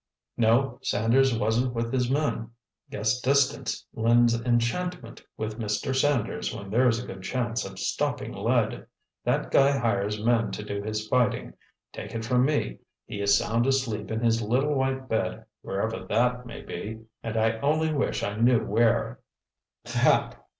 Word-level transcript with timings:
"No, 0.35 0.79
Sanders 0.81 1.37
wasn't 1.37 1.75
with 1.75 1.93
his 1.93 2.09
men. 2.09 2.49
Guess 2.89 3.21
distance 3.21 3.85
lends 3.93 4.33
enchantment 4.33 5.21
with 5.37 5.59
Mr. 5.59 5.95
Sanders 5.95 6.51
when 6.57 6.71
there's 6.71 6.97
a 6.97 7.05
good 7.05 7.21
chance 7.21 7.63
of 7.65 7.77
stopping 7.77 8.33
lead! 8.33 8.87
That 9.25 9.51
guy 9.51 9.77
hires 9.77 10.19
men 10.19 10.49
to 10.53 10.63
do 10.63 10.81
his 10.81 11.07
fighting. 11.07 11.53
Take 11.93 12.15
it 12.15 12.25
from 12.25 12.45
me, 12.45 12.79
he 13.05 13.21
is 13.21 13.37
sound 13.37 13.67
asleep 13.67 14.09
in 14.09 14.21
his 14.23 14.41
little 14.41 14.73
white 14.73 15.07
bed, 15.07 15.45
wherever 15.61 16.03
that 16.07 16.47
may 16.47 16.61
be—and 16.63 17.37
I 17.37 17.59
only 17.59 17.93
wish 17.93 18.23
I 18.23 18.37
knew 18.37 18.59
where!" 18.65 19.19